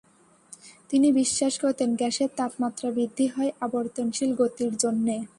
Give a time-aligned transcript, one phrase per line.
[0.89, 5.15] তিনি বিশ্বাস করতেন গ্যাসের তাপমাত্রা বৃদ্ধি হয় আবর্তনশীল গতির জন্যে।